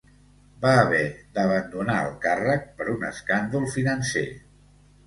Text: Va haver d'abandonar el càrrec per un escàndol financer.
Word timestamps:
Va 0.63 0.71
haver 0.83 1.01
d'abandonar 1.35 1.99
el 2.09 2.17
càrrec 2.27 2.67
per 2.81 2.89
un 2.99 3.07
escàndol 3.13 3.71
financer. 3.79 4.27